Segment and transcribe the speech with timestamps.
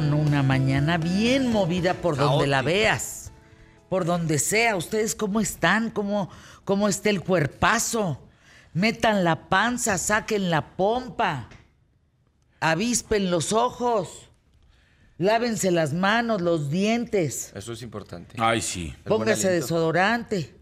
[0.00, 3.32] no, no, una mañana bien movida por donde la veas.
[3.88, 4.76] Por donde sea.
[4.76, 5.90] ¿Ustedes cómo están?
[5.90, 6.30] ¿Cómo,
[6.64, 8.20] cómo está el cuerpazo?
[8.72, 11.48] Metan la panza, saquen la pompa.
[12.60, 14.28] Avispen los ojos.
[15.18, 17.52] Lávense las manos, los dientes.
[17.54, 18.36] Eso es importante.
[18.38, 18.94] Ay, sí.
[19.04, 20.54] Póngase desodorante.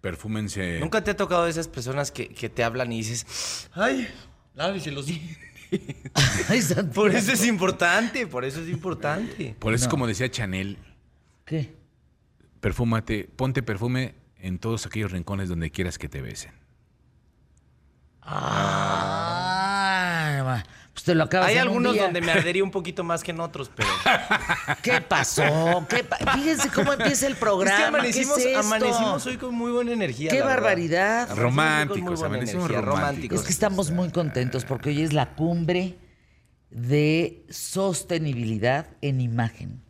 [0.00, 0.78] Perfúmense.
[0.78, 4.06] ¿Nunca te ha tocado de esas personas que, que te hablan y dices, ay,
[4.54, 5.38] lávese los dientes?
[6.48, 6.60] Ay.
[6.94, 9.54] Por eso es importante, por eso es importante.
[9.58, 9.90] Por eso, No.
[9.90, 10.78] como decía Chanel,
[11.44, 11.74] ¿Qué?
[12.60, 16.52] perfúmate, ponte perfume en todos aquellos rincones donde quieras que te besen.
[20.38, 20.64] Ah,
[20.96, 22.04] pues te lo acabas Hay un algunos día.
[22.04, 23.86] donde me ardería un poquito más que en otros, pero...
[24.82, 25.86] ¿Qué pasó?
[25.90, 27.76] ¿Qué pa- Fíjense cómo empieza el Es programa.
[27.76, 28.60] que amanecimos, ¿Qué es esto?
[28.60, 30.30] amanecimos hoy con muy buena energía.
[30.30, 31.30] ¡Qué barbaridad!
[31.30, 33.40] Amanecimos Románticos, con muy buena amanecimos energía, románticos.
[33.40, 35.98] Es que estamos muy contentos porque hoy es la cumbre
[36.70, 39.82] de sostenibilidad en imagen.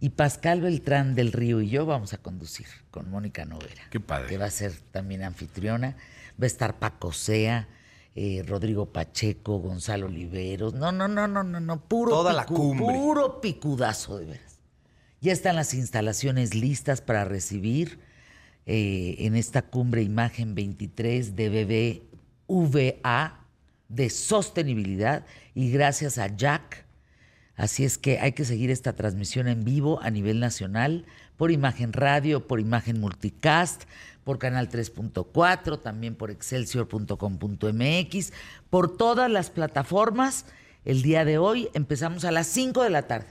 [0.00, 3.82] Y Pascal Beltrán del Río y yo vamos a conducir con Mónica Novera.
[3.90, 4.26] Qué padre.
[4.28, 5.96] Que va a ser también anfitriona.
[6.40, 7.68] Va a estar Paco Sea,
[8.20, 10.74] eh, Rodrigo Pacheco, Gonzalo Oliveros.
[10.74, 11.84] No, no, no, no, no, no.
[11.84, 12.84] Puro Toda la cumbre.
[12.84, 14.58] Puro picudazo, de veras.
[15.20, 18.00] Ya están las instalaciones listas para recibir
[18.66, 22.00] eh, en esta cumbre Imagen 23 de
[22.48, 23.46] BBVA
[23.88, 25.24] de sostenibilidad
[25.54, 26.86] y gracias a Jack.
[27.54, 31.92] Así es que hay que seguir esta transmisión en vivo a nivel nacional por Imagen
[31.92, 33.84] Radio, por Imagen Multicast,
[34.28, 38.32] por Canal 3.4, también por excelsior.com.mx,
[38.68, 40.44] por todas las plataformas.
[40.84, 43.28] El día de hoy empezamos a las 5 de la tarde.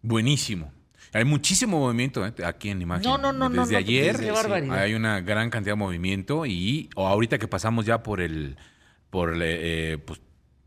[0.00, 0.72] Buenísimo.
[1.12, 2.32] Hay muchísimo movimiento ¿eh?
[2.42, 3.04] aquí en Imagen.
[3.04, 4.78] No, no, no, Desde no, ayer qué barbaridad.
[4.78, 8.56] hay una gran cantidad de movimiento y o ahorita que pasamos ya por el
[9.10, 10.22] por el, eh, pues,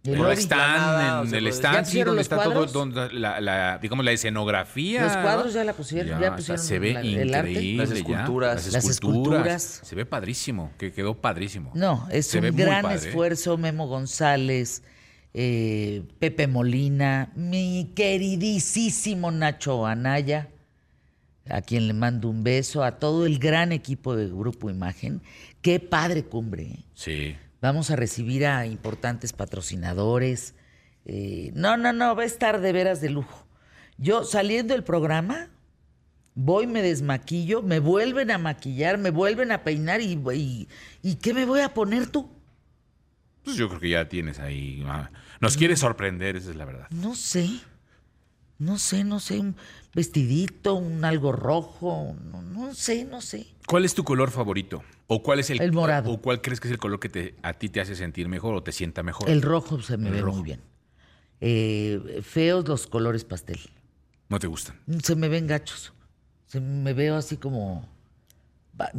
[0.07, 0.33] El el lobby.
[0.35, 3.41] stand, Nada, o en sea, el pues, stand, ¿ya sí, donde está todo, donde la,
[3.41, 5.01] la- digamos la escenografía.
[5.03, 7.51] Los cuadros ya la pusieron, ya pusieron se ve la- el arte.
[7.51, 8.55] increíble Las esculturas.
[8.65, 8.93] las Las esculturas.
[9.63, 9.81] esculturas.
[9.83, 11.71] Se ve padrísimo, que quedó padrísimo.
[11.75, 13.07] No, es Se ve un gran padre, ¿eh?
[13.09, 13.57] esfuerzo.
[13.57, 14.83] Memo González,
[15.33, 20.49] eh, Pepe Molina, mi queridísimo Nacho Anaya,
[21.49, 25.21] a quien le mando un beso, a todo el gran equipo de Grupo Imagen.
[25.61, 26.63] Qué padre cumbre.
[26.63, 26.79] ¿eh?
[26.93, 27.35] Sí.
[27.61, 30.53] Vamos a recibir a importantes patrocinadores.
[31.05, 33.47] Eh, no, no, no, va a estar de veras de lujo.
[33.97, 35.49] Yo saliendo del programa,
[36.35, 40.67] voy, me desmaquillo, me vuelven a maquillar, me vuelven a peinar y, y,
[41.01, 42.29] ¿y qué me voy a poner tú?
[43.43, 44.83] Pues yo creo que ya tienes ahí.
[44.85, 46.87] ah, Nos quiere sorprender, esa es la verdad.
[46.91, 47.49] No sé.
[48.59, 49.55] No sé, no sé, un
[49.93, 53.45] vestidito, un algo rojo, no, no sé, no sé.
[53.67, 54.83] ¿Cuál es tu color favorito?
[55.05, 56.11] ¿O cuál es el, El morado.
[56.11, 58.55] ¿O cuál crees que es el color que te, a ti te hace sentir mejor
[58.55, 59.29] o te sienta mejor?
[59.29, 60.37] El rojo se me El ve rojo.
[60.37, 60.61] muy bien.
[61.39, 63.59] Eh, feos los colores pastel.
[64.29, 64.75] No te gustan.
[65.03, 65.93] Se me ven gachos.
[66.47, 67.87] Se me veo así como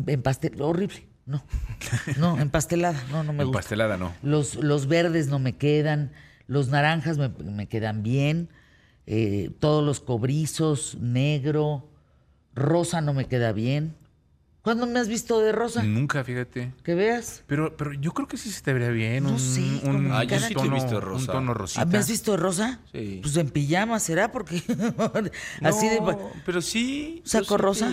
[0.06, 1.06] en pastel, horrible.
[1.26, 1.42] No,
[2.16, 3.58] no, empastelada, no, no me En gusta.
[3.58, 4.14] pastelada no.
[4.22, 6.12] Los, los verdes no me quedan,
[6.46, 8.48] los naranjas me, me quedan bien,
[9.10, 11.88] eh, todos los cobrizos, negro,
[12.54, 13.96] rosa no me queda bien.
[14.60, 15.82] ¿Cuándo me has visto de rosa?
[15.82, 16.74] Nunca, fíjate.
[16.82, 17.42] Que veas.
[17.46, 19.24] Pero, pero yo creo que sí se te vería bien.
[19.24, 21.32] No un, sé, un, Ah, yo sí te he tono, visto de un rosa.
[21.32, 21.84] tono Ah, rosita.
[21.86, 22.80] ¿Me has visto de rosa?
[22.92, 23.20] Sí.
[23.22, 24.56] Pues en pijama será, porque
[25.62, 26.00] así de...
[26.44, 27.22] Pero sí.
[27.24, 27.90] ¿Saco sí rosa?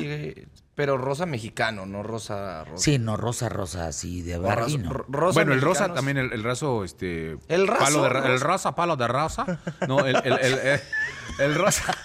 [0.76, 2.84] pero rosa mexicano, no rosa rosa.
[2.84, 4.78] Sí, no, rosa, rosa, así de O rosa-
[5.08, 7.38] rosa bueno, el rosa también, el, el raso, este...
[7.48, 8.76] El raso, Palo de ra- el rosa.
[8.76, 9.62] palo de rosa.
[9.88, 10.80] No, el, el, el,
[11.40, 11.96] el- rosa.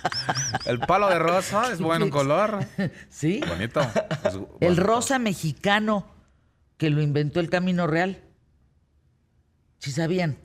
[0.66, 2.66] El palo de rosa es bueno en color.
[3.08, 3.40] ¿Sí?
[3.46, 3.80] Bonito.
[3.80, 4.82] Es El bonito.
[4.82, 6.06] rosa mexicano
[6.76, 8.22] que lo inventó el Camino Real.
[9.78, 10.36] ¿Sí sabían?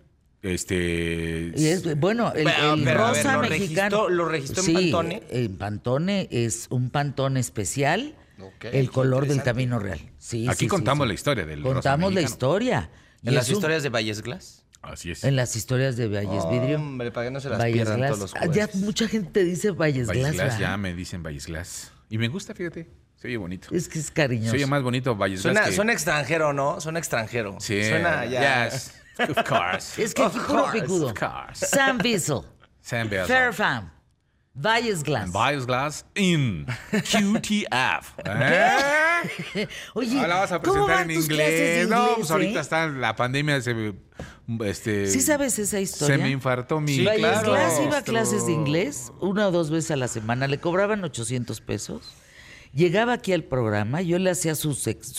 [0.41, 1.51] Este...
[1.55, 3.97] Y es, bueno, el, Pero, el pero, a ver, rosa ¿lo mexicano.
[3.97, 5.23] registró- lo registró en Sí, Pantone?
[5.31, 8.15] En Pantone es un Pantone especial.
[8.61, 9.41] El color del.
[9.43, 9.99] Camino Real.
[10.17, 11.07] Sí, Aquí sí, contamos sí.
[11.07, 12.89] la historia del rosa Contamos la historia.
[13.23, 14.64] Y En las es un- historias de Valles Glass.
[14.85, 15.23] Así es.
[15.23, 16.77] En las historias de Valles Vidrio.
[16.77, 18.09] Hombre, para que no se las Valles pierdan Glass.
[18.11, 18.75] todos los Ah, ya jueves.
[18.75, 20.59] mucha gente te dice Valles, Valles Glass.
[20.59, 21.91] Ya me dicen Valles Glass.
[22.09, 22.87] Y me gusta, fíjate.
[23.15, 23.69] Se oye bonito.
[23.73, 24.51] Es que es cariñoso.
[24.51, 25.75] Se oye más bonito Valles Suena, Glass que...
[25.75, 26.79] suena extranjero, ¿no?
[26.81, 27.57] Suena extranjero.
[27.59, 27.83] Sí.
[27.83, 28.65] Suena ya.
[28.69, 28.93] Yes.
[29.17, 30.03] Of course.
[30.03, 31.05] Es que Of puro course, picudo.
[31.07, 31.65] of course.
[31.65, 32.41] Sam Bissell,
[32.81, 33.25] Sam Bell.
[33.25, 33.89] Fairfam,
[34.53, 35.31] Valles Glass.
[35.31, 38.13] Valles Glass in QTF.
[38.25, 39.67] ¿Eh?
[39.93, 41.87] Oye, Ahora vas a ¿cómo presentar van en tus clases de inglés.
[41.89, 42.61] No, pues ahorita eh?
[42.61, 43.61] está la pandemia.
[43.61, 43.93] Se,
[44.63, 46.17] este, ¿Sí sabes esa historia?
[46.17, 46.95] Se me infartó mi.
[46.95, 47.55] Sí, claro.
[47.83, 51.61] Iba a clases de inglés una o dos veces a la semana, le cobraban 800
[51.61, 52.13] pesos.
[52.73, 54.71] Llegaba aquí al programa, yo le hacía su,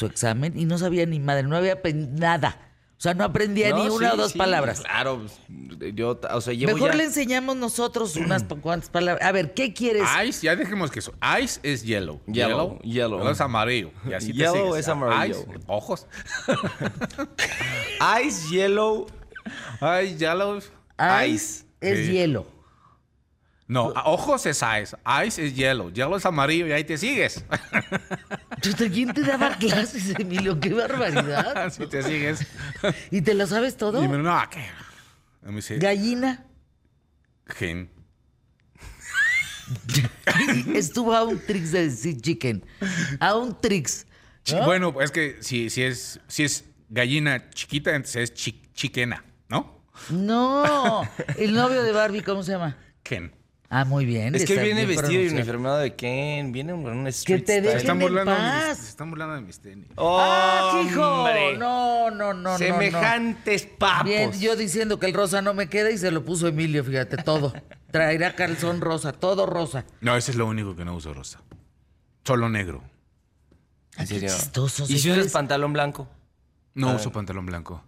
[0.06, 2.66] examen y no sabía ni madre, no había nada.
[2.98, 4.80] O sea, no aprendía No, ni una sí, o dos sí, palabras.
[4.80, 6.96] Claro, pues, yo, o sea, llevo Mejor ya...
[6.96, 9.26] le enseñamos nosotros unas cuantas palabras.
[9.26, 10.04] A ver, ¿qué quieres?
[10.26, 11.12] Ice, ya dejemos que eso.
[11.42, 12.20] Ice es yellow.
[12.26, 13.18] Yellow, yellow.
[13.18, 13.90] Yellow es amarillo.
[14.08, 15.40] Y así Yellow es amarillo.
[15.40, 16.06] Ice, ojos.
[18.26, 19.06] Ice, yellow,
[20.02, 20.58] Ice, yellow.
[21.26, 22.12] Ice es Sí.
[22.12, 22.46] hielo.
[23.68, 24.96] No, ojos es ice.
[25.26, 25.90] Ice es yellow.
[25.92, 27.44] Yellow es amarillo y ahí te sigues.
[28.92, 30.58] ¿Quién te daba clases, Emilio?
[30.60, 31.56] ¡Qué barbaridad!
[31.66, 32.46] Así te sigues.
[33.10, 34.02] ¿Y te lo sabes todo?
[34.04, 35.78] Y me no, ¿qué?
[35.78, 36.44] Gallina.
[37.48, 37.90] gen.
[40.74, 42.64] Estuvo a un trix de decir chicken.
[43.20, 44.06] A un trix.
[44.44, 49.24] Chi- Bueno, es que si, si, es, si es gallina chiquita, entonces es chi- chiquena,
[49.48, 49.80] ¿no?
[50.10, 51.02] No.
[51.38, 52.76] El novio de Barbie, ¿cómo se llama?
[53.02, 53.32] Ken.
[53.68, 54.32] Ah, muy bien.
[54.36, 56.52] Es que viene vestido y uniformado de Ken.
[56.52, 57.62] Viene con un Que street te style.
[57.62, 58.38] dejen están en burlando de
[58.68, 59.86] mis- se están burlando de mis tenis.
[59.96, 61.02] ¡Ah, hijo!
[61.02, 61.56] ¡Hombre!
[61.58, 62.58] No, no, no, no.
[62.58, 63.78] Semejantes no.
[63.78, 64.04] papos.
[64.04, 67.16] Bien, yo diciendo que el rosa no me queda y se lo puso Emilio, fíjate,
[67.16, 67.52] todo.
[67.90, 69.84] Traerá calzón rosa, todo rosa.
[70.00, 71.40] No, ese es lo único que no uso rosa.
[72.24, 72.84] Solo negro.
[73.98, 74.28] En serio.
[74.28, 76.06] chistoso, ¿Y si usas pantalón blanco?
[76.74, 76.96] No Ah.
[76.96, 77.82] uso pantalón blanco.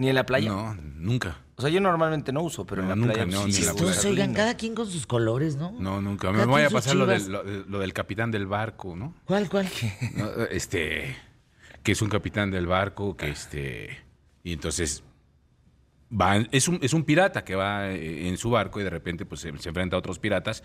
[0.00, 0.48] ¿Ni en la playa?
[0.48, 1.36] No, nunca.
[1.56, 3.52] O sea, yo normalmente no uso, pero No, en la nunca, playa no, pues, ni
[3.52, 3.60] sí.
[3.60, 3.90] en la sí, playa.
[3.92, 5.72] Entonces, oigan, cada quien con sus colores, ¿no?
[5.78, 6.32] No, nunca.
[6.32, 9.14] Cada Me voy a pasar lo del, lo, lo del capitán del barco, ¿no?
[9.26, 9.68] ¿Cuál, cuál?
[10.16, 11.14] No, Este,
[11.82, 13.98] que es un capitán del barco, que este,
[14.42, 15.02] y entonces
[16.10, 19.24] va, es un, es un pirata que va eh, en su barco y de repente
[19.26, 20.62] pues se, se enfrenta a otros piratas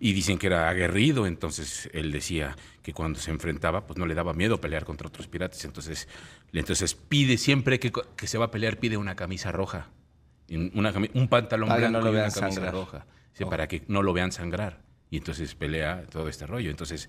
[0.00, 4.14] y dicen que era aguerrido, entonces él decía que cuando se enfrentaba pues no le
[4.14, 6.08] daba miedo pelear contra otros piratas, entonces,
[6.52, 9.88] entonces pide siempre que, que se va a pelear, pide una camisa roja,
[10.74, 12.72] una un pantalón Para blanco no y una camisa sangrar.
[12.72, 14.80] roja, sí, para que no lo vean sangrar.
[15.10, 16.70] Y entonces pelea todo este rollo.
[16.70, 17.08] Entonces,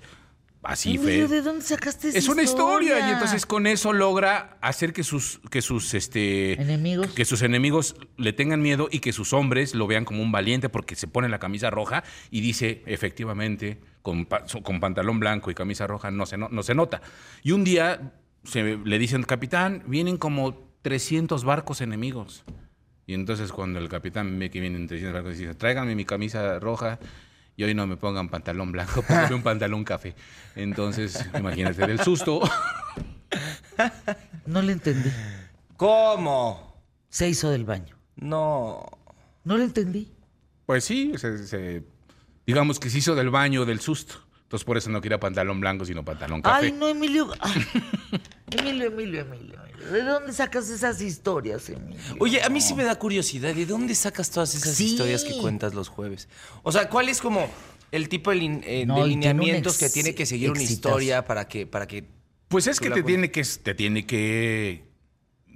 [0.63, 1.27] así fue.
[1.27, 5.39] ¿de dónde sacaste esa Es una historia y entonces con eso logra hacer que sus
[5.49, 7.07] que sus este Enemigos.
[7.07, 10.69] que sus enemigos le tengan miedo y que sus hombres lo vean como un valiente
[10.69, 15.87] porque se pone la camisa roja y dice efectivamente con, con pantalón blanco y camisa
[15.87, 17.01] roja no se no, no se nota.
[17.43, 18.13] Y un día
[18.43, 22.43] se, le dicen capitán vienen como 300 barcos enemigos.
[23.05, 26.99] Y entonces cuando el capitán ve que vienen 300 barcos dice tráiganme mi camisa roja
[27.59, 30.15] y hoy no me pongan pantalón blanco, pónganme un pantalón café.
[30.55, 32.39] Entonces, imagínate del susto.
[34.45, 35.09] No le entendí.
[35.77, 36.81] ¿Cómo?
[37.09, 37.95] Se hizo del baño.
[38.15, 38.85] No.
[39.43, 40.11] No le entendí.
[40.65, 41.83] Pues sí, se- se-
[42.47, 44.15] digamos que se hizo del baño del susto.
[44.49, 46.65] Entonces por eso no quería pantalón blanco, sino pantalón café.
[46.65, 47.29] Ay, no, Emilio.
[47.39, 47.63] Ay,
[48.49, 49.91] Emilio, Emilio, Emilio, Emilio.
[49.91, 51.99] ¿De dónde sacas esas historias, Emilio?
[52.19, 53.53] Oye, a mí sí me da curiosidad.
[53.53, 54.87] ¿De dónde sacas todas esas Sí.
[54.87, 56.27] historias que cuentas los jueves?
[56.63, 57.47] O sea, ¿cuál es como
[57.91, 60.49] el tipo de, lin- eh, No, de y tiene un lineamientos que tiene que seguir
[60.49, 62.05] una historia para que, para que
[62.47, 64.83] Pues es que te tiene que, te tiene que,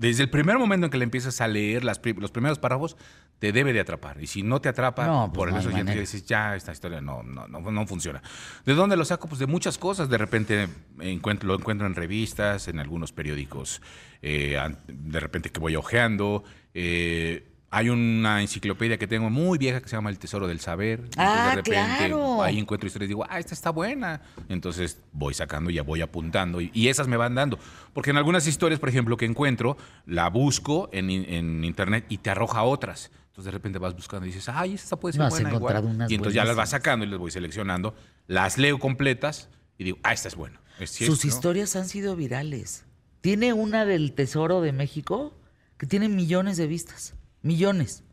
[0.09, 2.97] desde el primer momento en que le empiezas a leer las los primeros párrafos,
[3.39, 4.21] te debe de atrapar.
[4.21, 6.99] Y si no te atrapa, No, pues por no eso ya dices, ya, esta historia
[7.01, 8.21] no, no, no, no funciona.
[8.65, 9.27] ¿De dónde lo saco?
[9.27, 10.09] Pues de muchas cosas.
[10.09, 10.67] De repente
[10.99, 13.81] encuentro, lo encuentro en revistas, en algunos periódicos,
[14.21, 14.57] eh,
[14.87, 16.43] de repente que voy ojeando.
[16.73, 21.01] eh, hay una enciclopedia que tengo muy vieja que se llama El Tesoro del Saber.
[21.17, 22.43] Ah, de repente claro.
[22.43, 24.21] ahí encuentro historias y digo, ah, esta está buena.
[24.47, 27.57] Entonces voy sacando, ya voy apuntando y, y esas me van dando.
[27.93, 32.19] Porque en algunas historias, por ejemplo, que encuentro, la busco en, in- en internet y
[32.19, 33.09] te arroja otras.
[33.29, 35.79] Entonces de repente vas buscando y dices, ay, esta puede ser No, has buena encontrado
[35.87, 35.95] igual.
[35.95, 37.95] unas Y entonces ya las vas sacando y las voy seleccionando,
[38.27, 40.61] las leo completas y digo, ah, esta es buena.
[40.79, 42.85] Es Sus historias han sido virales.
[43.21, 45.35] Tiene una del Tesoro de México
[45.77, 47.15] que tiene millones de vistas.
[47.43, 48.03] Millones.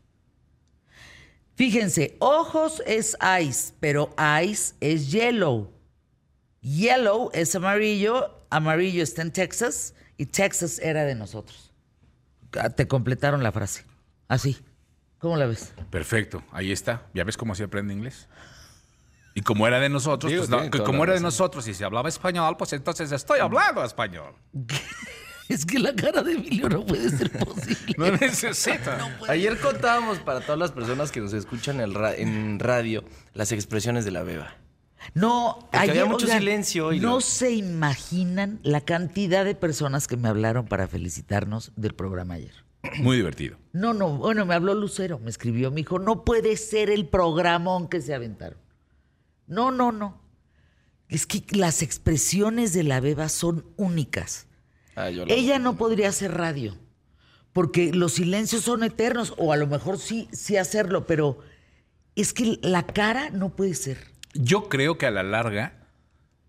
[1.55, 5.71] Fíjense, ojos es ice, pero ice es yellow.
[6.61, 11.73] Yellow es amarillo, amarillo está en Texas y Texas era de nosotros.
[12.59, 13.85] Ah, Te completaron la frase.
[14.27, 14.57] Así.
[15.17, 15.73] ¿Cómo la ves?
[15.89, 17.07] Perfecto, ahí está.
[17.13, 18.27] ¿Ya ves cómo se aprende inglés?
[19.33, 22.09] Y como era de nosotros, Digo, pues no, como era de nosotros y se hablaba
[22.09, 24.35] español, pues entonces estoy hablando español.
[25.51, 27.95] Es que la cara de Emilio no puede ser posible.
[27.97, 28.91] No necesito.
[29.27, 33.03] Ayer contábamos para todas las personas que nos escuchan el ra- en radio
[33.33, 34.55] las expresiones de la beba.
[35.13, 40.15] No, Porque había mucho silencio y no lo- se imaginan la cantidad de personas que
[40.15, 42.53] me hablaron para felicitarnos del programa ayer.
[42.99, 43.57] Muy divertido.
[43.73, 47.87] No, no, bueno, me habló Lucero, me escribió, me dijo, no puede ser el programón
[47.89, 48.57] que se aventaron.
[49.47, 50.21] No, no, no.
[51.09, 54.47] Es que las expresiones de la beba son únicas.
[54.95, 56.77] Ah, Ella no podría hacer radio,
[57.53, 61.39] porque los silencios son eternos, o a lo mejor sí, sí hacerlo, pero
[62.15, 63.97] es que la cara no puede ser.
[64.33, 65.81] Yo creo que a la larga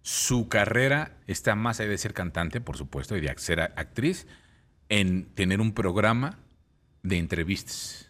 [0.03, 4.27] su carrera está más allá de ser cantante, por supuesto, y de ser actriz,
[4.89, 6.39] en tener un programa
[7.03, 8.09] de entrevistas.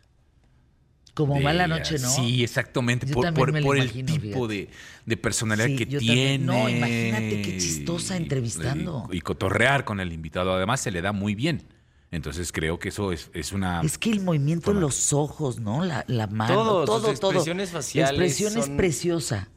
[1.15, 2.09] Como De- mala noche, ¿no?
[2.09, 3.07] Sí, exactamente.
[3.07, 4.69] Yo por también por- me lo por el tipo de,
[5.05, 6.39] de personalidad Sí, que yo tiene.
[6.39, 6.47] también.
[6.47, 9.09] No, imagínate qué chistosa y- entrevistando.
[9.13, 10.55] Y, y cotorrear con el invitado.
[10.55, 11.65] Además, se le da muy bien.
[12.11, 13.81] Entonces, creo que eso es, es una.
[13.83, 14.81] Es que el movimiento Forma.
[14.81, 15.85] los ojos, ¿no?
[15.85, 17.31] La, la mano, Todo, todo, sus todo.
[17.33, 19.49] expresiones faciales La expresión es preciosa.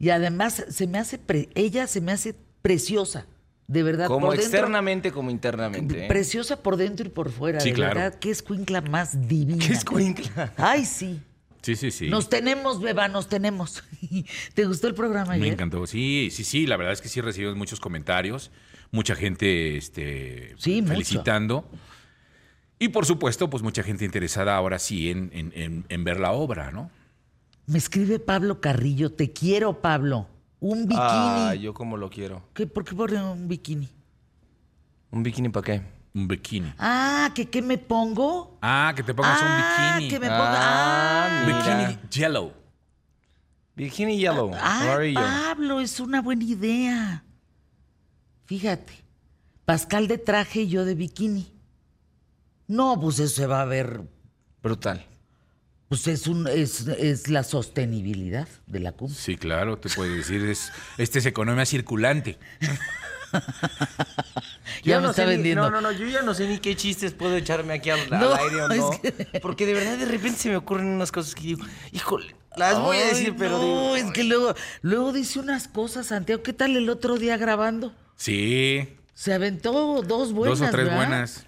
[0.00, 3.26] Y además se me hace, pre- ella se me hace preciosa,
[3.66, 4.06] de verdad.
[4.08, 6.04] Como por dentro, externamente como internamente.
[6.04, 6.08] ¿eh?
[6.08, 7.94] Preciosa por dentro y por fuera, Sí, de claro.
[8.00, 8.18] verdad.
[8.18, 9.64] Qué escuincla más divina.
[9.66, 10.52] ¿Qué escuincla?
[10.56, 11.20] Ay, sí.
[11.62, 12.08] Sí, sí, sí.
[12.10, 13.82] Nos tenemos, beba, nos tenemos.
[14.54, 15.54] ¿Te gustó el programa Me ayer?
[15.54, 15.86] encantó.
[15.86, 16.66] Sí, sí, sí.
[16.66, 18.50] La verdad es que sí recibimos muchos comentarios.
[18.90, 20.92] Mucha gente este, Sí, mucho.
[20.92, 21.68] felicitando.
[22.78, 26.32] Y por supuesto, pues mucha gente interesada ahora sí en, en- en- en ver la
[26.32, 26.90] obra, ¿no?
[27.66, 30.28] Me escribe Pablo Carrillo, te quiero, Pablo.
[30.64, 30.98] Un bikini.
[30.98, 32.42] Ah, yo como lo quiero.
[32.54, 33.86] ¿Qué, ¿Por qué pone un bikini?
[35.10, 35.82] ¿Un bikini para qué?
[36.14, 36.72] Un bikini.
[36.78, 38.56] Ah, ¿que qué me pongo?
[38.62, 40.10] Ah, que te pongas ah, un bikini.
[40.10, 40.56] que me ponga.
[40.56, 41.58] Ah, Ah, mira.
[41.58, 42.52] Bikini yellow.
[43.76, 44.54] Bikini yellow.
[44.54, 45.20] Amarillo.
[45.20, 47.24] Pablo, es una buena idea.
[48.46, 48.94] Fíjate.
[49.66, 51.52] Pascal de traje y yo de bikini.
[52.68, 54.00] No, pues eso se va a ver.
[54.62, 55.04] Brutal.
[55.88, 59.16] Pues es un, es, es la sostenibilidad de la cumbre.
[59.18, 62.38] Sí, claro, te puede decir, es, este es economía circulante.
[63.32, 65.62] Ya Yo me no está sé ni- vendiendo.
[65.62, 68.62] no, no, no, yo ya no sé ni qué chistes puedo echarme aquí al, aire
[68.62, 68.90] o es no.
[69.00, 72.78] que- Porque de verdad de repente se me ocurren unas cosas que digo, híjole, las
[72.78, 76.42] voy a decir, pero no, digo, es que luego, luego dice unas cosas, Santiago.
[76.42, 77.92] ¿Qué tal el otro día grabando?
[78.16, 80.58] Sí, Se aventó dos buenas.
[80.60, 80.96] dos o tres ¿verdad?
[80.96, 81.46] buenas.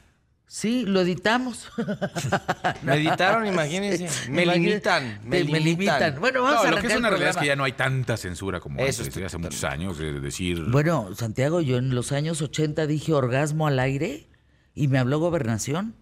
[0.56, 1.68] Sí, lo editamos.
[2.82, 4.30] me editaron, imagínense.
[4.30, 6.18] Me limitan, me limitan.
[6.18, 8.16] Bueno, vamos No, a lo que es una realidad es que ya no hay tanta
[8.16, 10.64] censura como Eso antes, hace muchos años, de decir...
[10.70, 14.30] Bueno, Santiago, yo en los años 80 dije orgasmo al aire
[14.72, 15.94] y me habló gobernación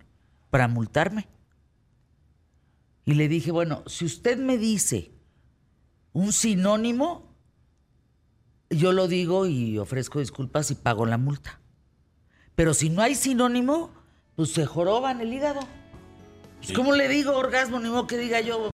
[0.50, 1.26] para multarme.
[3.04, 5.11] Y le dije, bueno, si usted me dice
[6.12, 7.34] un sinónimo,
[8.70, 11.58] yo lo digo y ofrezco disculpas y pago la multa.
[12.54, 14.03] Pero si no hay sinónimo,
[14.37, 15.61] pues se joroban el hígado.
[16.59, 17.79] Pues, ¿Cómo le digo orgasmo?
[17.79, 18.71] Ni modo que diga yo